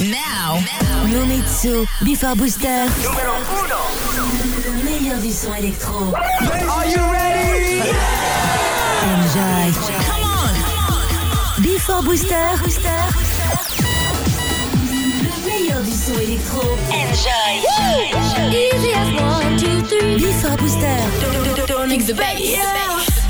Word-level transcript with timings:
Now, 0.00 0.56
Nomitsu, 1.12 1.86
Before 2.02 2.34
Booster. 2.34 2.86
Numéro 3.02 3.34
1. 3.34 4.16
Le 4.64 4.72
meilleur 4.82 5.18
du 5.20 5.30
son 5.30 5.52
électro. 5.54 6.14
Are 6.14 6.86
you 6.86 7.02
ready? 7.12 7.82
Enjoy. 9.04 9.72
Come 10.06 10.24
on. 10.24 11.62
Before 11.62 12.02
Booster. 12.02 12.32
Le 14.88 15.46
meilleur 15.46 15.82
du 15.82 15.92
son 15.92 16.18
électro. 16.18 16.78
Enjoy. 16.88 17.60
Easy 18.50 18.94
as 18.94 19.12
one, 19.20 19.58
two, 19.58 19.82
three. 19.82 20.16
Before 20.16 20.56
Booster. 20.56 20.96
Don't 21.66 21.88
mix 21.90 22.06
the 22.06 22.14
bass. 22.14 22.40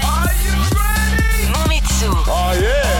Are 0.05 0.33
you 0.45 0.53
ready? 0.79 1.51
Nomitsu. 1.53 2.11
Oh 2.29 2.53
yeah. 2.61 3.00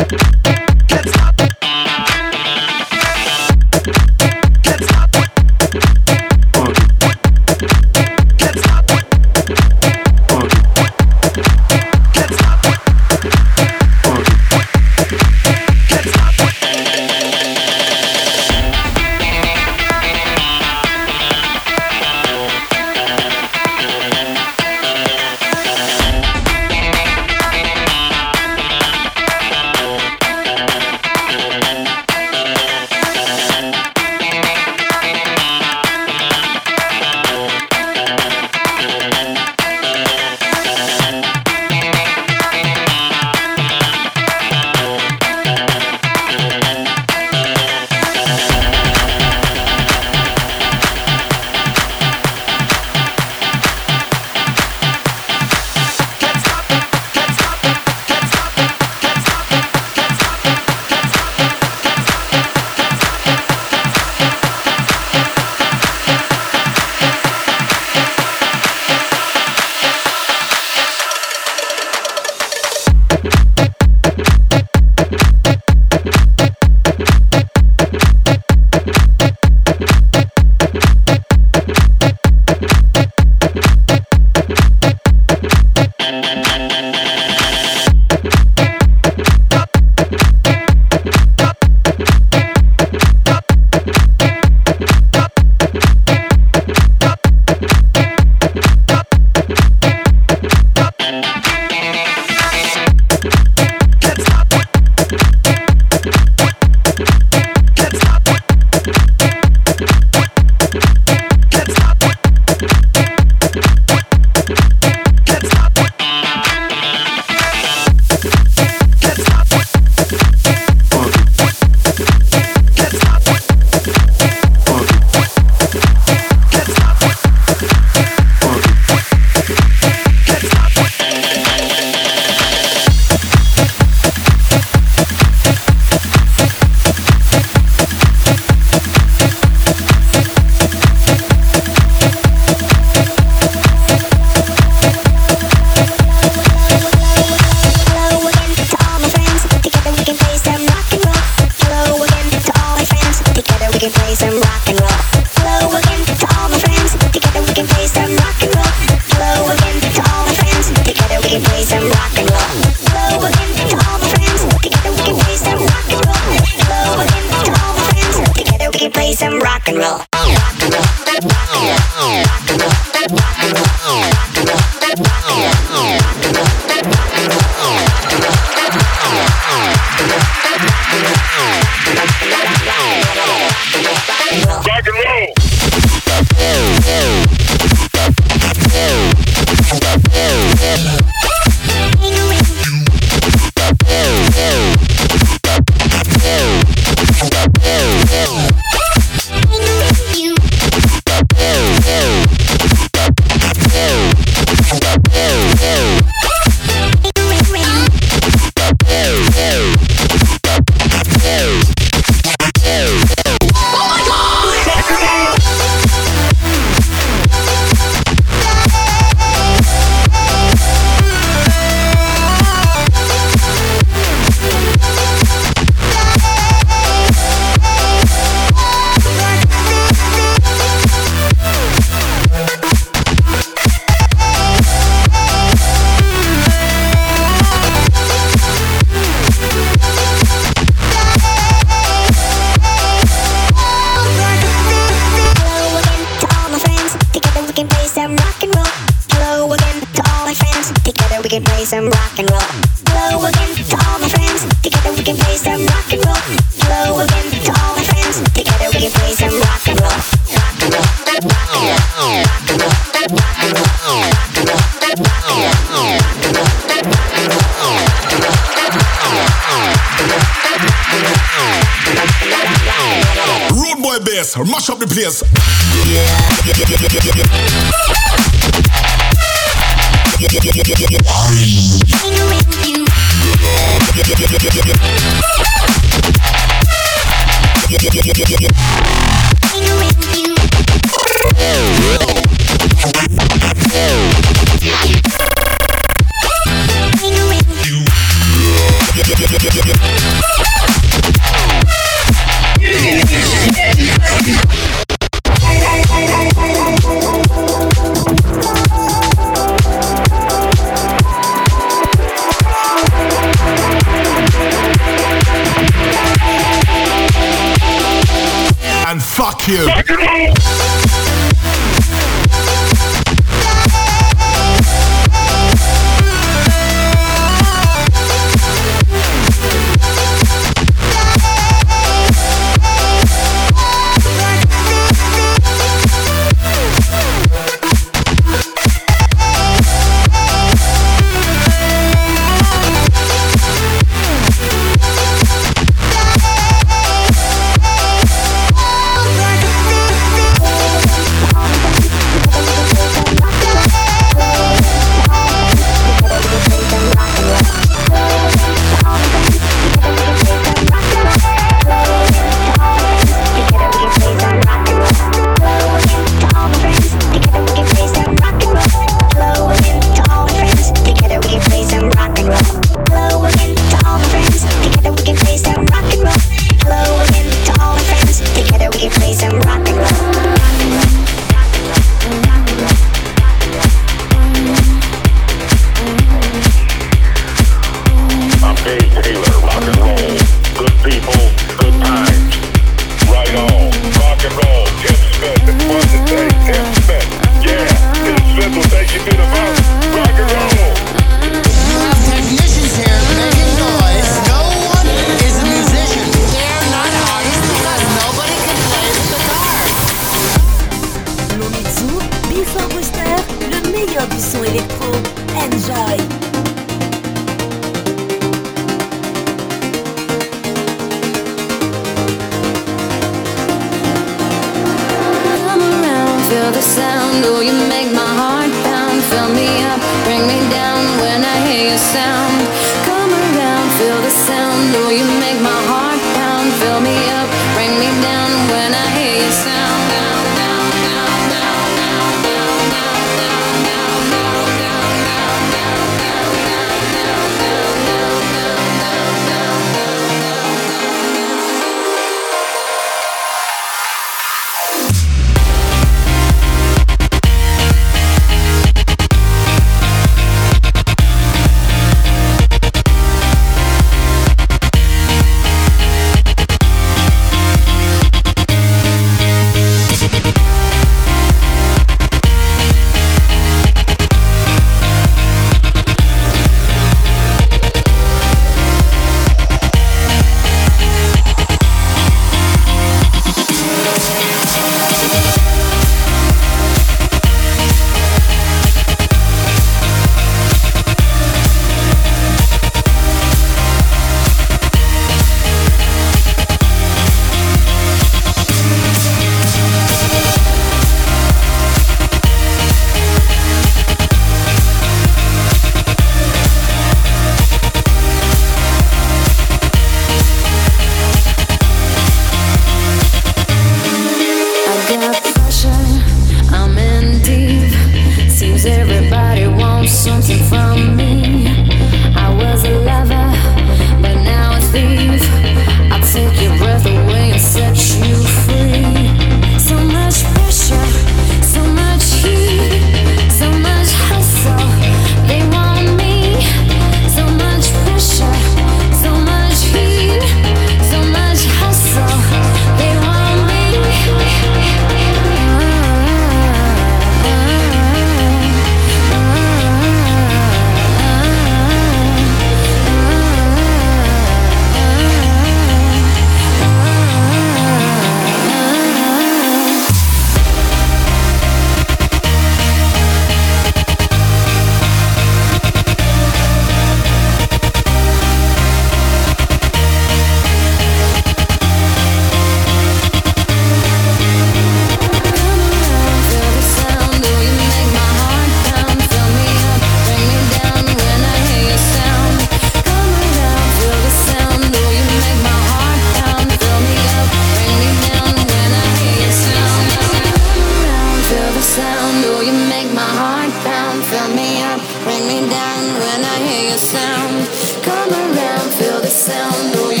sound. 591.71 592.19
Oh, 592.27 592.41
you 592.43 592.55
make 592.67 592.91
my 592.91 593.11
heart 593.19 593.53
pound. 593.63 594.03
Fill 594.03 594.29
me 594.35 594.59
up, 594.69 594.79
bring 595.07 595.23
me 595.31 595.39
down 595.47 595.81
when 596.03 596.19
I 596.33 596.35
hear 596.47 596.63
your 596.71 596.83
sound. 596.95 597.47
Come 597.87 598.11
around, 598.11 598.67
feel 598.75 598.99
the 598.99 599.13
sound. 599.27 599.71
Oh, 599.79 600.00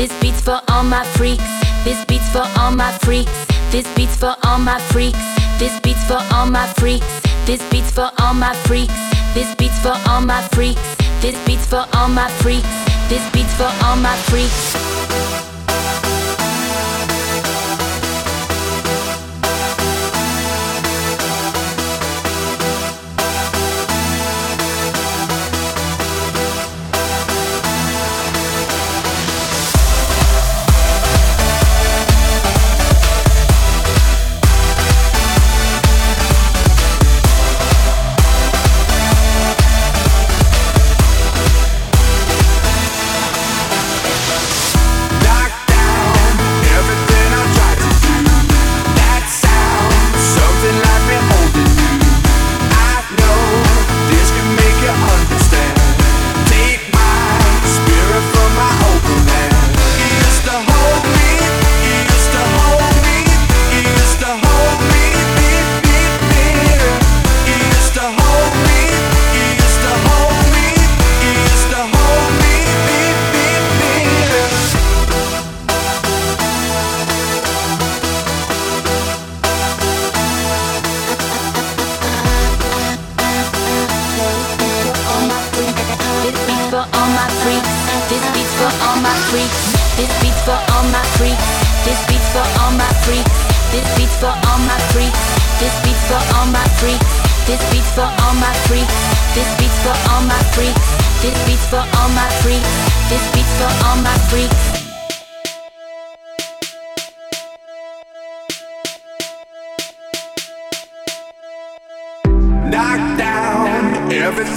This 0.00 0.18
beat's 0.18 0.40
for 0.40 0.58
all 0.68 0.82
my 0.82 1.04
freaks. 1.04 1.44
This 1.84 2.02
beat's 2.06 2.26
for 2.32 2.46
all 2.58 2.70
my 2.72 2.90
freaks. 3.04 3.30
This 3.70 3.86
beat's 3.94 4.16
for 4.16 4.34
all 4.44 4.58
my 4.58 4.80
freaks. 4.92 5.18
This 5.58 5.78
beat's 5.80 6.02
for 6.06 6.22
all 6.32 6.46
my 6.46 6.66
freaks. 6.78 7.20
This 7.44 7.62
beat's 7.68 7.90
for 7.90 8.10
all 8.18 8.32
my 8.32 8.54
freaks. 8.64 8.94
This 9.34 9.54
beat's 9.56 9.78
for 9.82 9.94
all 10.08 10.22
my 10.22 10.40
freaks. 10.54 10.96
This 11.20 11.36
beat's 11.44 11.66
for 11.66 11.84
all 11.92 12.08
my 12.08 12.30
freaks. 12.40 12.72
This 13.10 13.30
beat's 13.30 13.54
for 13.58 13.70
all 13.84 13.96
my 13.96 14.16
freaks. 14.30 14.89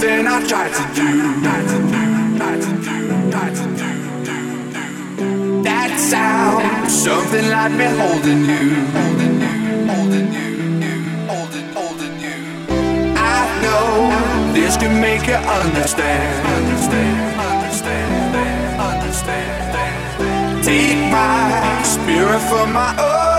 everything 0.04 0.26
I 0.26 0.46
tried 0.46 0.72
to 0.78 0.84
do. 0.94 1.08
That 5.62 5.98
sound, 5.98 6.90
something 6.90 7.48
like 7.48 7.72
me 7.72 7.86
holding 8.00 8.44
you. 8.44 8.86
I 13.16 13.46
know 13.62 14.52
this 14.52 14.76
can 14.76 15.00
make 15.00 15.26
you 15.26 15.34
understand. 15.34 16.46
Understand. 16.46 17.34
Take 20.64 20.98
my 21.12 21.82
spirit 21.82 22.40
for 22.48 22.66
my 22.66 22.96
own. 22.98 23.33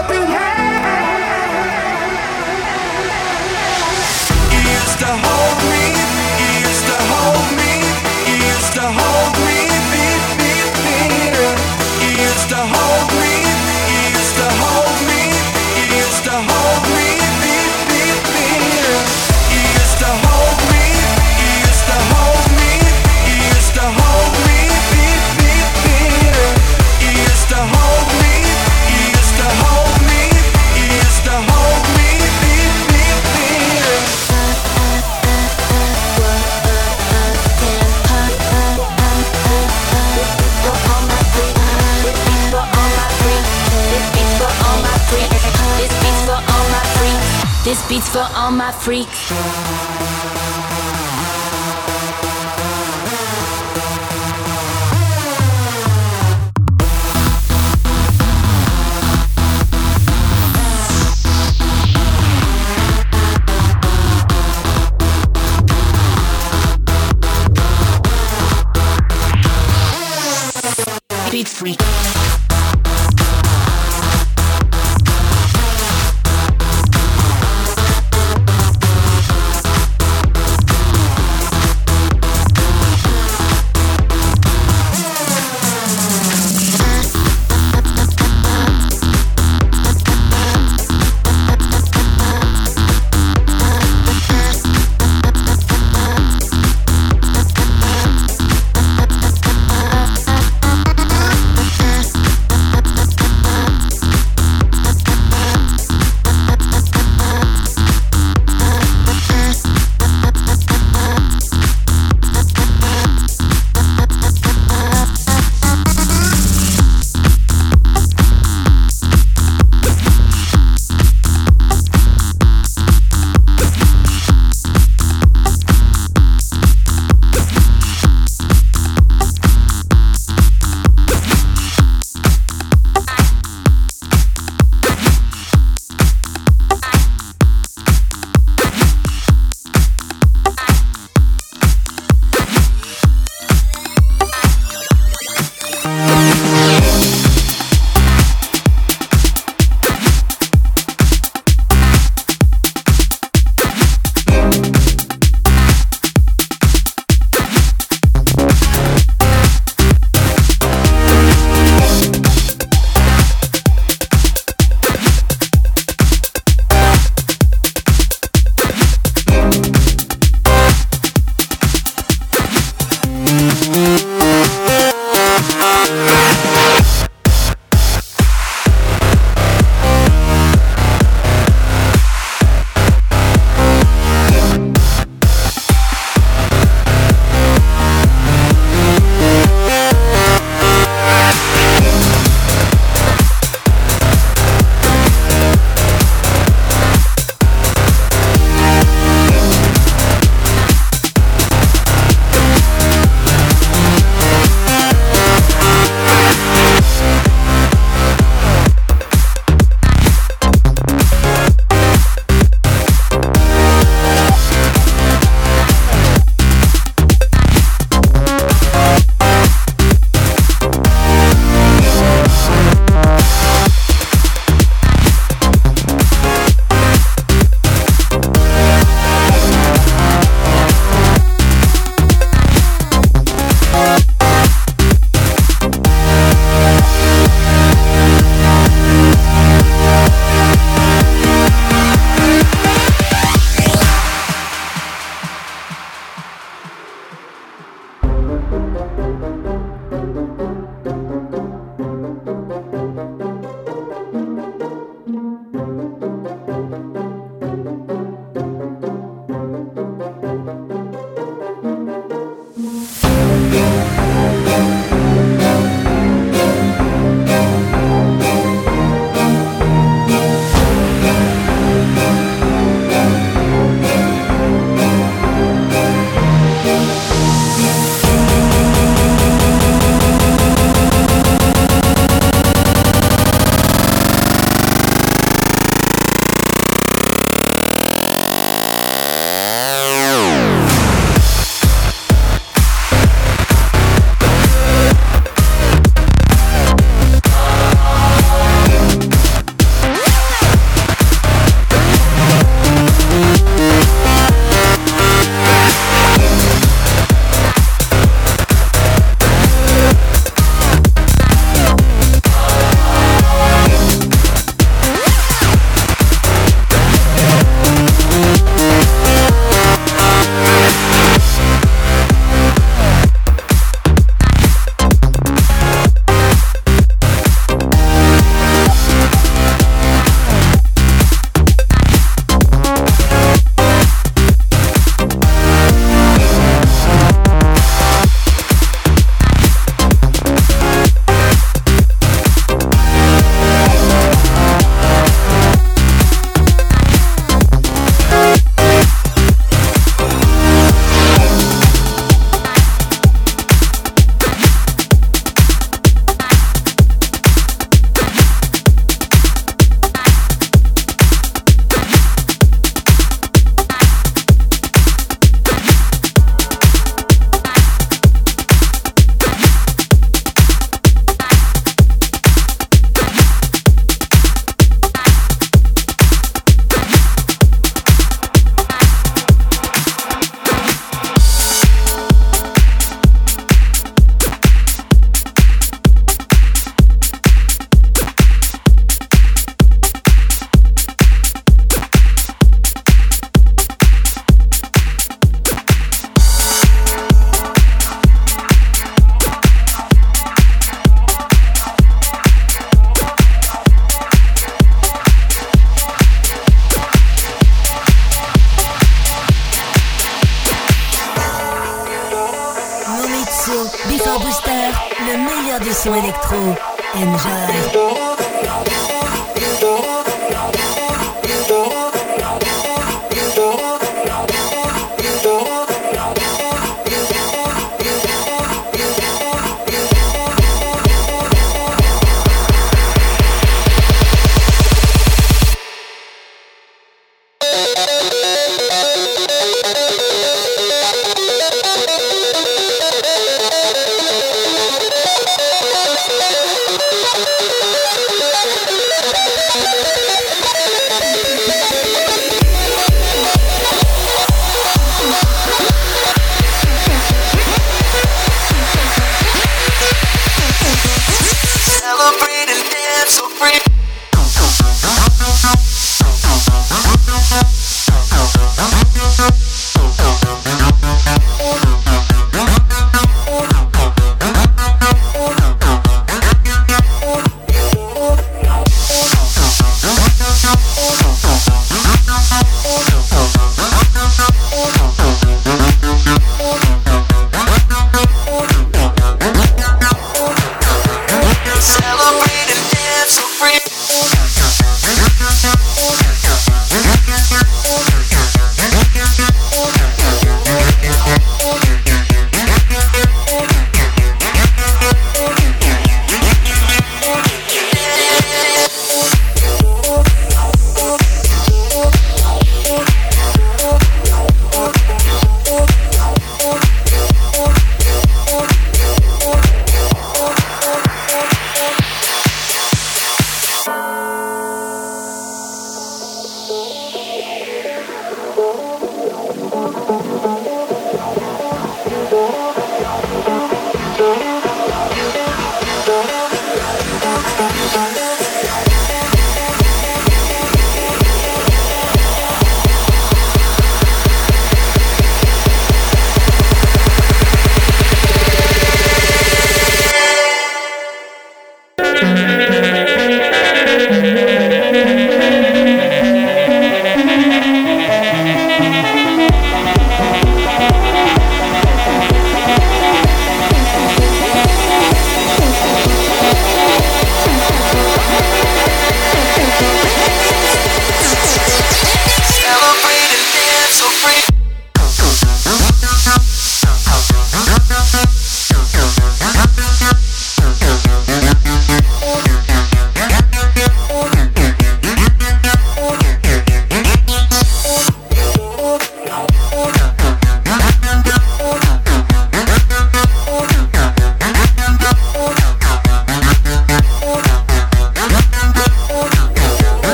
This 47.76 47.90
beat's 47.90 48.10
for 48.10 48.26
all 48.34 48.52
my 48.52 48.72
freaks. 48.72 50.15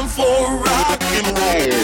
time 0.00 0.08
for 0.08 0.56
rock 0.56 1.02
and 1.02 1.38
roll. 1.38 1.79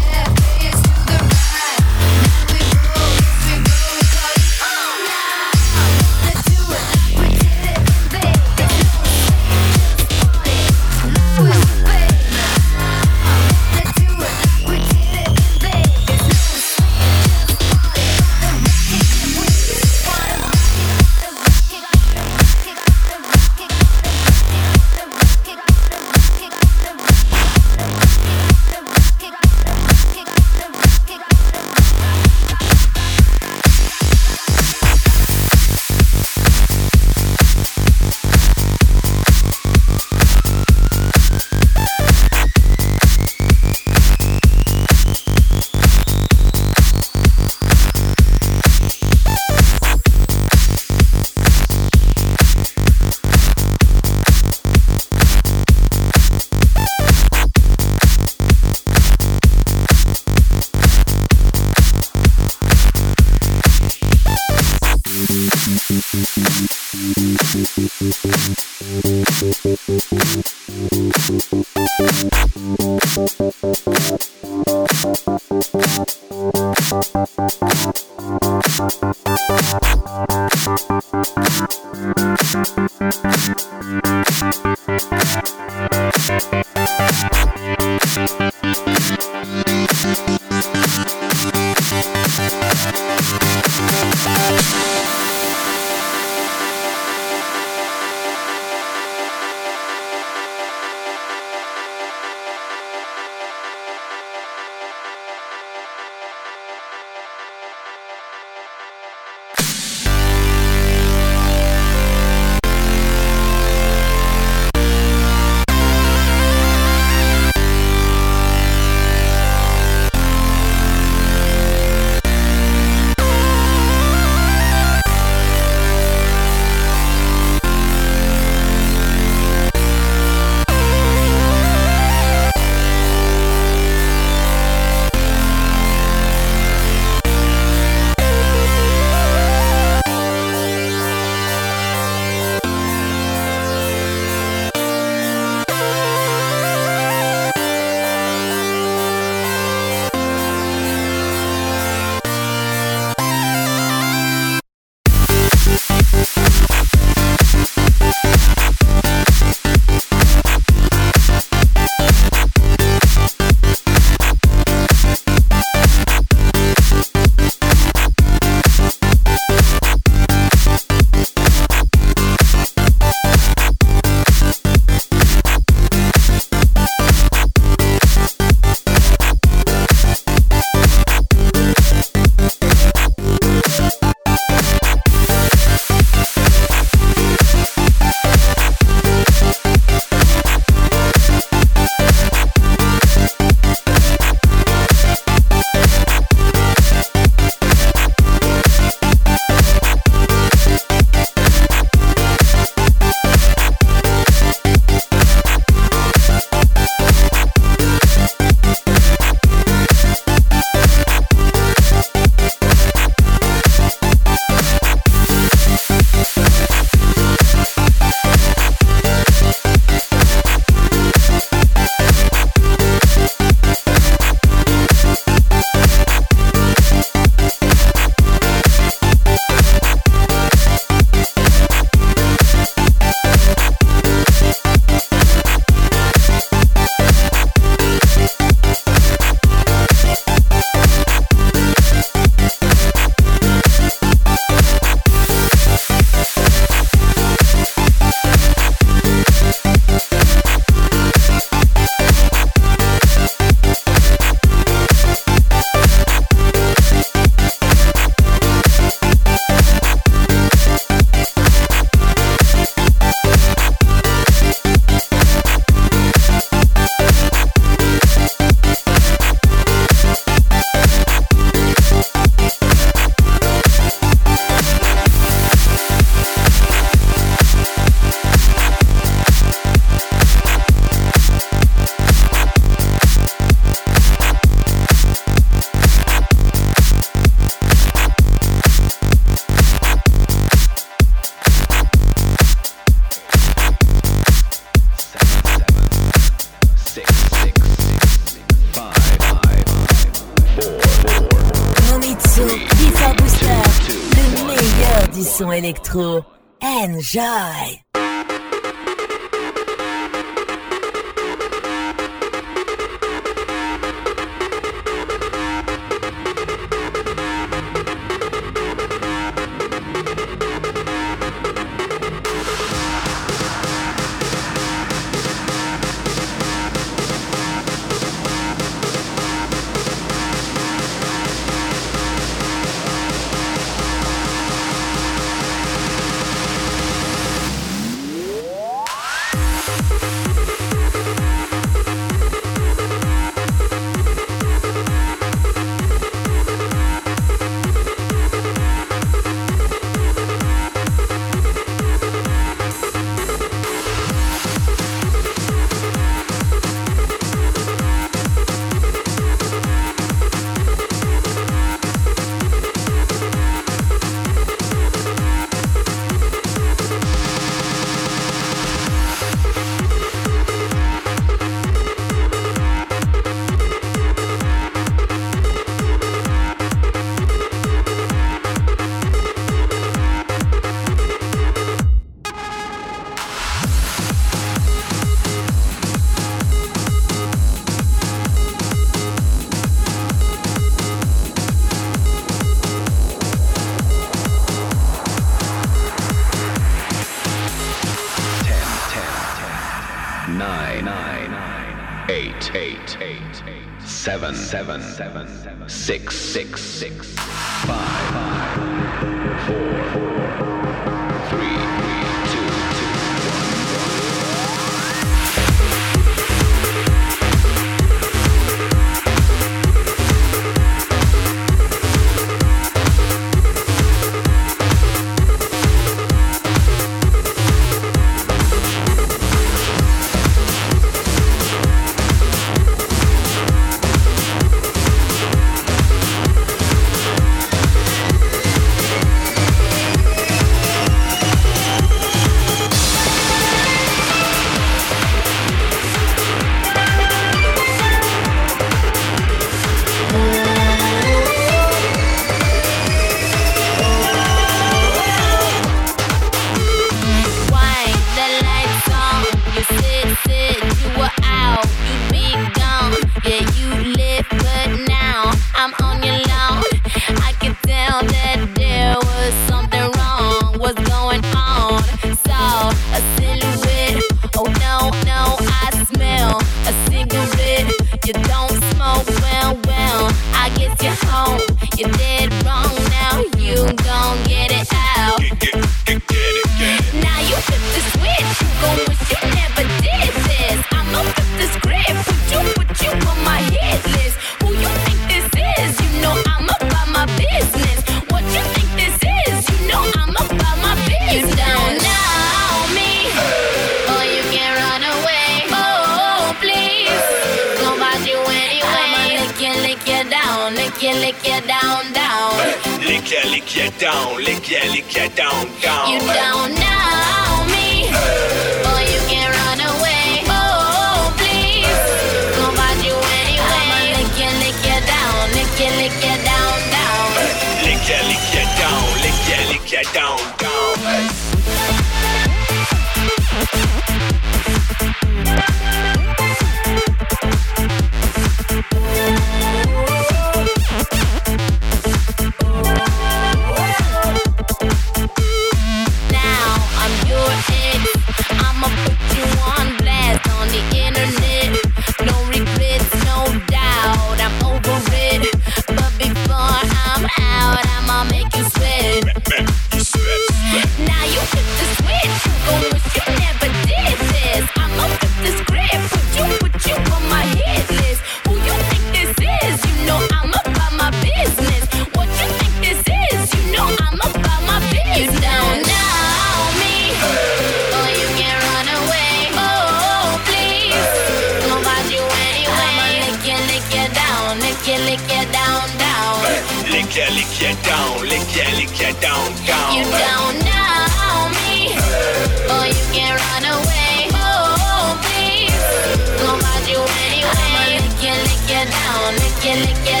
Lick 599.84 600.00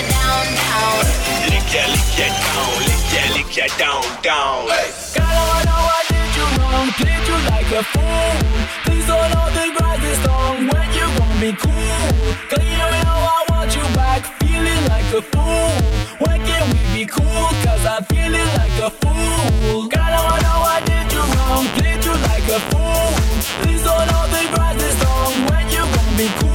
lick 1.92 2.32
down, 2.40 2.72
lick 2.88 3.04
lick 3.36 3.76
down, 3.76 4.02
down. 4.22 4.64
Girl, 5.12 5.24
I 5.28 5.60
know 5.68 5.76
I 5.76 6.00
did 6.08 6.30
you 6.36 6.46
wrong, 6.56 6.88
you 7.28 7.36
like 7.52 7.68
a 7.68 7.82
fool. 7.92 8.32
Please 8.84 9.06
don't 9.06 9.28
know 9.28 9.46
the 9.52 9.66
grass 9.76 10.00
is 10.08 10.18
when 10.72 10.88
you 10.96 11.06
gon' 11.18 11.36
be 11.36 11.52
you 12.64 13.02
know 13.04 13.18
I 13.28 13.44
want 13.50 13.76
you 13.76 13.84
back, 13.92 14.24
feeling 14.40 14.82
like 14.88 15.12
a 15.12 15.20
fool. 15.20 15.68
Can 16.48 16.64
we 16.72 16.80
be 16.94 17.04
I'm 17.84 18.04
feeling 18.04 18.48
like 18.56 18.78
a 18.80 18.88
fool. 18.88 19.88
Girl, 19.88 20.00
I 20.00 20.40
know 20.44 20.60
I 20.64 20.80
did 20.88 21.12
you 21.12 21.24
wrong, 21.36 21.64
you 22.04 22.14
like 22.24 22.48
a 22.48 22.60
fool. 22.72 23.12
Please 23.60 23.84
don't 23.84 24.06
know 24.08 24.24
the 24.32 24.42
grass 24.54 24.80
is 24.80 24.96
when 25.50 25.68
you 25.68 25.84
gon' 25.92 26.16
be 26.16 26.28
cool. 26.40 26.53